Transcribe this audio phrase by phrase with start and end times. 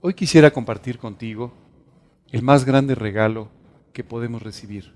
[0.00, 1.52] Hoy quisiera compartir contigo
[2.30, 3.48] el más grande regalo
[3.92, 4.94] que podemos recibir.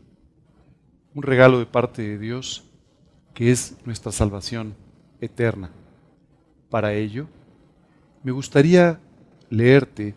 [1.12, 2.70] Un regalo de parte de Dios
[3.34, 4.76] que es nuestra salvación
[5.20, 5.72] eterna.
[6.70, 7.26] Para ello,
[8.22, 9.00] me gustaría
[9.50, 10.14] leerte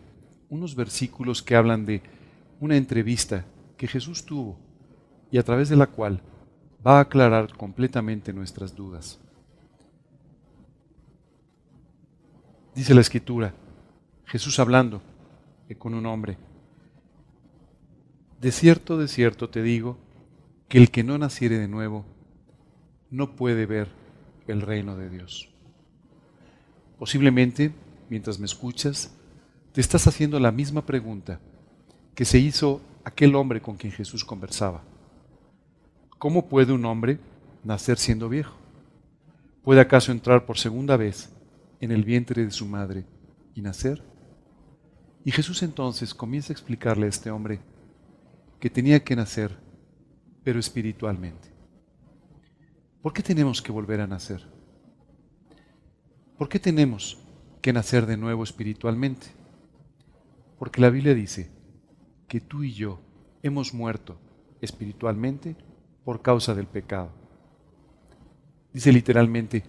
[0.50, 2.00] unos versículos que hablan de
[2.60, 3.44] una entrevista
[3.76, 4.56] que Jesús tuvo
[5.32, 6.20] y a través de la cual
[6.86, 9.18] va a aclarar completamente nuestras dudas.
[12.72, 13.52] Dice la escritura,
[14.26, 15.02] Jesús hablando
[15.78, 16.36] con un hombre,
[18.40, 19.98] de cierto, de cierto te digo,
[20.68, 22.04] que el que no naciere de nuevo
[23.10, 23.88] no puede ver
[24.46, 25.48] el reino de Dios.
[26.98, 27.72] Posiblemente,
[28.10, 29.14] mientras me escuchas,
[29.72, 31.40] te estás haciendo la misma pregunta
[32.14, 34.82] que se hizo aquel hombre con quien Jesús conversaba.
[36.18, 37.20] ¿Cómo puede un hombre
[37.62, 38.56] nacer siendo viejo?
[39.62, 41.32] ¿Puede acaso entrar por segunda vez
[41.80, 43.04] en el vientre de su madre
[43.54, 44.15] y nacer?
[45.26, 47.58] Y Jesús entonces comienza a explicarle a este hombre
[48.60, 49.58] que tenía que nacer,
[50.44, 51.52] pero espiritualmente.
[53.02, 54.46] ¿Por qué tenemos que volver a nacer?
[56.38, 57.18] ¿Por qué tenemos
[57.60, 59.26] que nacer de nuevo espiritualmente?
[60.60, 61.50] Porque la Biblia dice
[62.28, 63.00] que tú y yo
[63.42, 64.20] hemos muerto
[64.60, 65.56] espiritualmente
[66.04, 67.10] por causa del pecado.
[68.72, 69.64] Dice literalmente,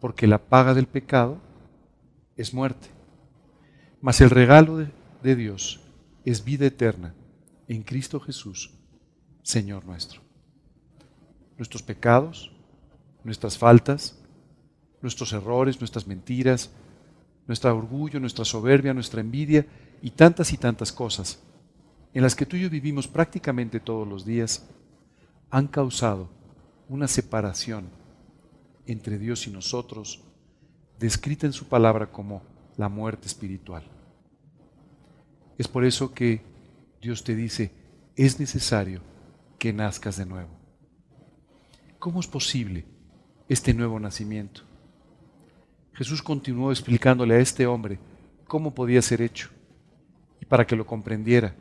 [0.00, 1.36] porque la paga del pecado
[2.34, 2.95] es muerte.
[4.06, 4.86] Mas el regalo
[5.24, 5.80] de, Dios
[6.24, 7.12] es vida eterna
[7.66, 8.70] en Cristo Jesús,
[9.42, 10.20] Señor nuestro.
[11.58, 12.52] Nuestros pecados,
[13.24, 14.16] nuestras faltas,
[15.02, 16.70] nuestros errores, nuestras mentiras,
[17.48, 19.66] nuestro orgullo, nuestra soberbia, nuestra envidia
[20.00, 21.40] y tantas y tantas cosas
[22.14, 24.68] en las que tú y yo vivimos prácticamente todos los días,
[25.50, 26.30] han causado
[26.88, 27.88] una separación
[28.86, 30.22] entre Dios y nosotros,
[30.96, 32.44] descrita en su palabra como
[32.76, 33.95] la muerte espiritual.
[35.58, 36.42] Es por eso que
[37.00, 37.72] Dios te dice,
[38.16, 39.00] es necesario
[39.58, 40.50] que nazcas de nuevo.
[41.98, 42.84] ¿Cómo es posible
[43.48, 44.62] este nuevo nacimiento?
[45.92, 47.98] Jesús continuó explicándole a este hombre
[48.46, 49.50] cómo podía ser hecho.
[50.40, 51.54] Y para que lo comprendiera,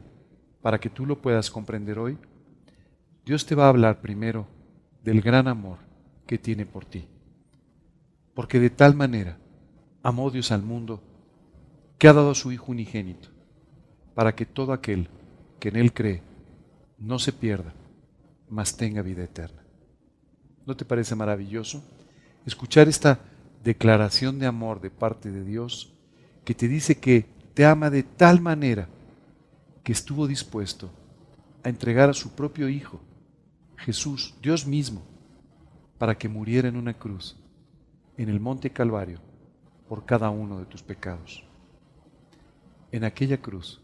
[0.62, 2.18] para que tú lo puedas comprender hoy,
[3.26, 4.46] Dios te va a hablar primero
[5.04, 5.78] del gran amor
[6.28, 7.08] que tiene por ti.
[8.34, 9.38] Porque de tal manera
[10.04, 11.02] amó Dios al mundo
[11.98, 13.30] que ha dado a su Hijo unigénito,
[14.16, 15.10] para que todo aquel
[15.60, 16.24] que en Él cree
[16.98, 17.74] no se pierda,
[18.50, 19.62] mas tenga vida eterna.
[20.66, 21.84] ¿No te parece maravilloso
[22.46, 23.20] escuchar esta
[23.64, 25.94] declaración de amor de parte de Dios
[26.44, 28.88] que te dice que te ama de tal manera
[29.84, 30.90] que estuvo dispuesto
[31.64, 33.00] a entregar a su propio Hijo,
[33.78, 35.04] Jesús, Dios mismo,
[35.98, 37.38] para que muriera en una cruz
[38.18, 39.20] en el monte Calvario
[39.88, 41.44] por cada uno de tus pecados.
[42.92, 43.82] En aquella cruz,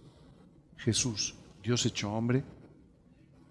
[0.83, 2.43] Jesús, Dios hecho hombre,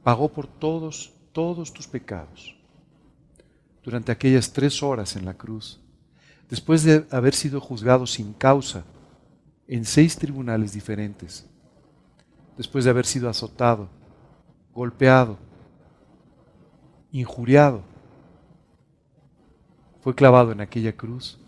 [0.02, 2.56] pagó por todos, todos tus pecados.
[3.84, 5.80] Durante aquellas tres horas en la cruz,
[6.48, 8.84] después de haber sido juzgado sin causa
[9.68, 11.46] en seis tribunales diferentes,
[12.56, 13.88] después de haber sido azotado,
[14.74, 15.38] golpeado,
[17.12, 17.82] injuriado,
[20.00, 21.38] fue clavado en aquella cruz,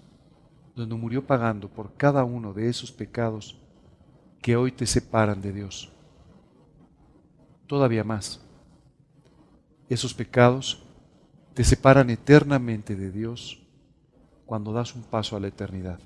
[0.77, 3.62] donde murió pagando por cada uno de esos pecados
[4.43, 5.93] que hoy te separan de Dios.
[7.69, 8.41] Todavía más,
[9.89, 10.83] esos pecados
[11.55, 13.63] te separan eternamente de Dios
[14.45, 16.01] cuando das un paso a la eternidad.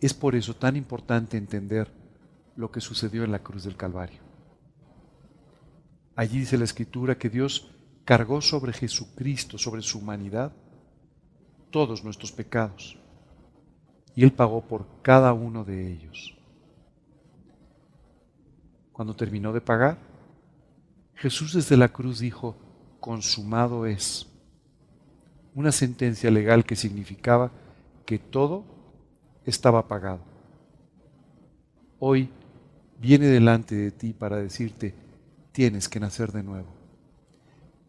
[0.00, 1.90] Es por eso tan importante entender
[2.56, 4.20] lo que sucedió en la cruz del Calvario.
[6.16, 7.70] Allí dice la Escritura que Dios
[8.04, 10.52] cargó sobre Jesucristo, sobre su humanidad,
[11.70, 12.98] todos nuestros pecados.
[14.14, 16.36] Y Él pagó por cada uno de ellos.
[18.92, 19.98] Cuando terminó de pagar,
[21.14, 22.56] Jesús desde la cruz dijo,
[23.00, 24.26] consumado es
[25.54, 27.50] una sentencia legal que significaba
[28.06, 28.64] que todo
[29.44, 30.20] estaba pagado.
[31.98, 32.28] Hoy
[33.00, 34.94] viene delante de ti para decirte,
[35.52, 36.68] tienes que nacer de nuevo.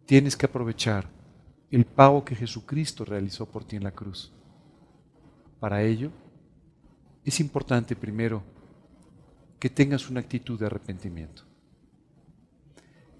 [0.06, 1.08] Tienes que aprovechar
[1.72, 4.32] el pago que Jesucristo realizó por ti en la cruz.
[5.60, 6.12] Para ello,
[7.26, 8.44] es importante primero
[9.60, 11.44] que tengas una actitud de arrepentimiento.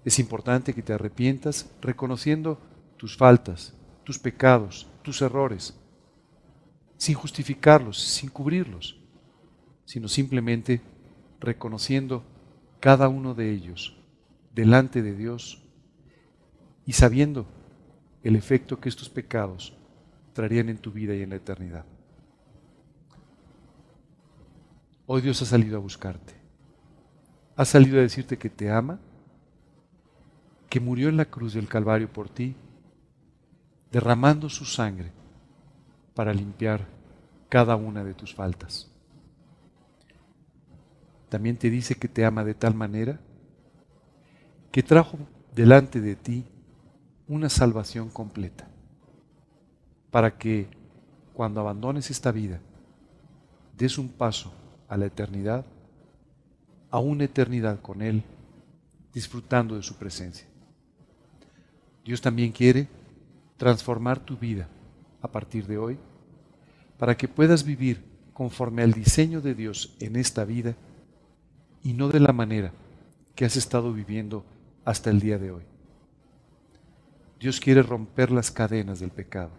[0.04, 2.58] Es importante que te arrepientas reconociendo
[2.98, 3.72] tus faltas,
[4.04, 5.74] tus pecados, tus errores,
[6.98, 9.00] sin justificarlos, sin cubrirlos,
[9.86, 10.82] sino simplemente
[11.40, 12.22] reconociendo
[12.80, 13.96] cada uno de ellos
[14.54, 15.62] delante de Dios
[16.86, 17.46] y sabiendo
[18.22, 19.74] el efecto que estos pecados
[20.34, 21.86] traerían en tu vida y en la eternidad.
[25.06, 26.32] Hoy Dios ha salido a buscarte.
[27.56, 28.98] Ha salido a decirte que te ama,
[30.70, 32.56] que murió en la cruz del Calvario por ti,
[33.92, 35.12] derramando su sangre
[36.14, 36.86] para limpiar
[37.50, 38.90] cada una de tus faltas.
[41.28, 43.20] También te dice que te ama de tal manera
[44.72, 45.18] que trajo
[45.54, 46.44] delante de ti
[47.28, 48.68] una salvación completa,
[50.10, 50.68] para que
[51.34, 52.58] cuando abandones esta vida,
[53.76, 55.64] des un paso a la eternidad,
[56.90, 58.22] a una eternidad con Él,
[59.12, 60.46] disfrutando de su presencia.
[62.04, 62.88] Dios también quiere
[63.56, 64.68] transformar tu vida
[65.22, 65.98] a partir de hoy
[66.98, 70.74] para que puedas vivir conforme al diseño de Dios en esta vida
[71.82, 72.72] y no de la manera
[73.34, 74.44] que has estado viviendo
[74.84, 75.62] hasta el día de hoy.
[77.40, 79.50] Dios quiere romper las cadenas del pecado.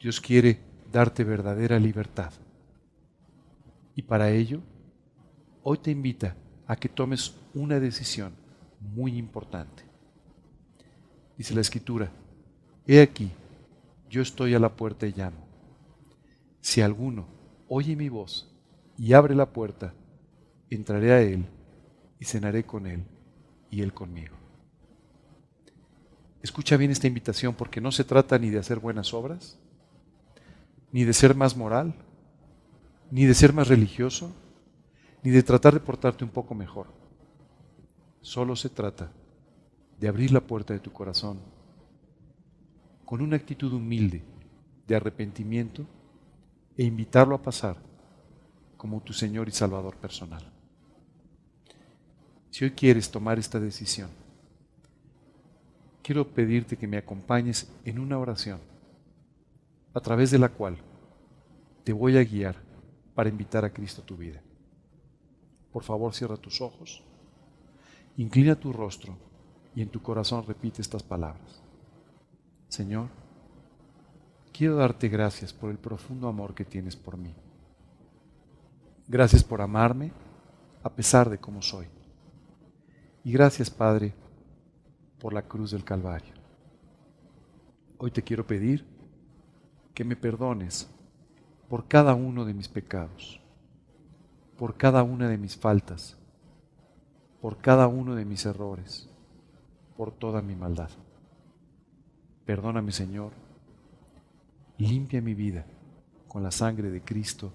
[0.00, 0.60] Dios quiere
[0.92, 2.32] darte verdadera libertad.
[3.98, 4.60] Y para ello,
[5.64, 6.36] hoy te invita
[6.68, 8.32] a que tomes una decisión
[8.80, 9.82] muy importante.
[11.36, 12.08] Dice la escritura,
[12.86, 13.28] he aquí,
[14.08, 15.44] yo estoy a la puerta y llamo.
[16.60, 17.26] Si alguno
[17.66, 18.48] oye mi voz
[18.96, 19.92] y abre la puerta,
[20.70, 21.44] entraré a él
[22.20, 23.02] y cenaré con él
[23.68, 24.36] y él conmigo.
[26.40, 29.58] Escucha bien esta invitación porque no se trata ni de hacer buenas obras,
[30.92, 31.96] ni de ser más moral,
[33.10, 34.32] ni de ser más religioso,
[35.22, 36.86] ni de tratar de portarte un poco mejor.
[38.20, 39.10] Solo se trata
[39.98, 41.40] de abrir la puerta de tu corazón
[43.04, 44.22] con una actitud humilde
[44.86, 45.86] de arrepentimiento
[46.76, 47.76] e invitarlo a pasar
[48.76, 50.52] como tu Señor y Salvador personal.
[52.50, 54.10] Si hoy quieres tomar esta decisión,
[56.02, 58.60] quiero pedirte que me acompañes en una oración
[59.94, 60.76] a través de la cual
[61.84, 62.67] te voy a guiar
[63.18, 64.40] para invitar a Cristo a tu vida.
[65.72, 67.02] Por favor, cierra tus ojos,
[68.16, 69.18] inclina tu rostro
[69.74, 71.60] y en tu corazón repite estas palabras.
[72.68, 73.08] Señor,
[74.52, 77.34] quiero darte gracias por el profundo amor que tienes por mí.
[79.08, 80.12] Gracias por amarme
[80.84, 81.88] a pesar de cómo soy.
[83.24, 84.14] Y gracias, Padre,
[85.18, 86.34] por la cruz del Calvario.
[87.98, 88.86] Hoy te quiero pedir
[89.92, 90.88] que me perdones
[91.68, 93.40] por cada uno de mis pecados,
[94.56, 96.16] por cada una de mis faltas,
[97.40, 99.08] por cada uno de mis errores,
[99.96, 100.90] por toda mi maldad.
[102.46, 103.32] Perdóname, Señor,
[104.78, 105.66] limpia mi vida
[106.26, 107.52] con la sangre de Cristo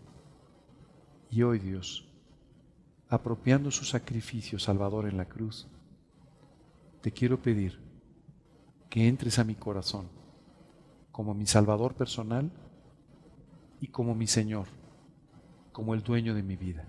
[1.30, 2.08] y hoy, Dios,
[3.10, 5.68] apropiando su sacrificio salvador en la cruz,
[7.02, 7.80] te quiero pedir
[8.90, 10.08] que entres a mi corazón
[11.12, 12.52] como mi Salvador personal
[13.84, 14.68] y como mi Señor,
[15.74, 16.86] como el dueño de mi vida.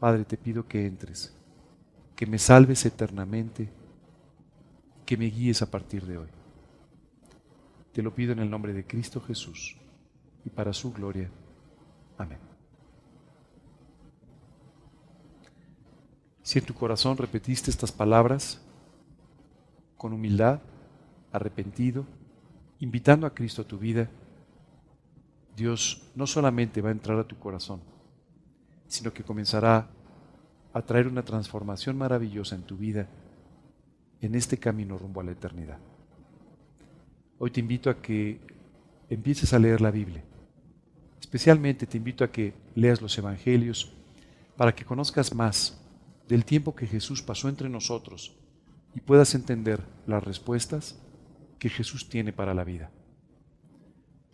[0.00, 1.32] Padre, te pido que entres,
[2.16, 3.70] que me salves eternamente,
[5.06, 6.26] que me guíes a partir de hoy.
[7.92, 9.76] Te lo pido en el nombre de Cristo Jesús
[10.44, 11.30] y para su gloria.
[12.16, 12.40] Amén.
[16.42, 18.60] Si en tu corazón repetiste estas palabras
[19.96, 20.58] con humildad,
[21.30, 22.04] arrepentido,
[22.80, 24.10] invitando a Cristo a tu vida,
[25.58, 27.80] Dios no solamente va a entrar a tu corazón,
[28.86, 29.90] sino que comenzará
[30.72, 33.08] a traer una transformación maravillosa en tu vida
[34.20, 35.78] en este camino rumbo a la eternidad.
[37.38, 38.40] Hoy te invito a que
[39.10, 40.22] empieces a leer la Biblia.
[41.20, 43.92] Especialmente te invito a que leas los Evangelios
[44.56, 45.80] para que conozcas más
[46.28, 48.36] del tiempo que Jesús pasó entre nosotros
[48.94, 51.00] y puedas entender las respuestas
[51.58, 52.92] que Jesús tiene para la vida.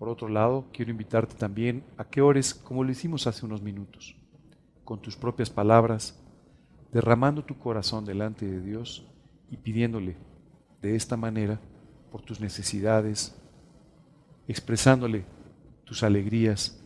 [0.04, 4.14] Por otro lado, quiero invitarte también a que ores como lo hicimos hace unos minutos,
[4.84, 6.22] con tus propias palabras,
[6.92, 9.08] derramando tu corazón delante de Dios
[9.50, 10.18] y pidiéndole
[10.82, 11.58] de esta manera
[12.12, 13.34] por tus necesidades,
[14.46, 15.24] expresándole
[15.84, 16.84] tus alegrías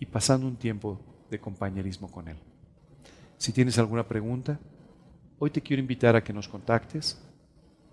[0.00, 0.98] y pasando un tiempo
[1.30, 2.38] de compañerismo con Él.
[3.36, 4.58] Si tienes alguna pregunta,
[5.38, 7.22] hoy te quiero invitar a que nos contactes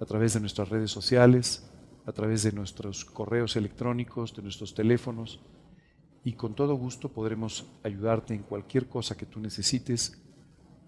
[0.02, 1.70] a través de nuestras redes sociales,
[2.06, 5.42] a través de nuestros correos electrónicos, de nuestros teléfonos,
[6.24, 10.22] y con todo gusto podremos ayudarte en cualquier cosa que tú necesites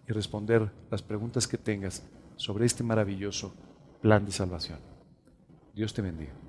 [0.08, 2.04] y responder las preguntas que tengas
[2.36, 3.54] sobre este maravilloso
[4.02, 4.80] plan de salvación.
[5.76, 6.47] Dios te bendiga.